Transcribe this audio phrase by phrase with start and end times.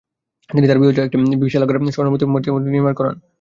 [0.49, 3.15] তিনি তার বিহারের জন্য একটি বিশালাকার স্বর্ণনির্মিত মৈত্রেয় মূর্তি নির্মাণ করান।